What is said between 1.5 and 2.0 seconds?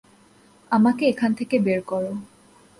বের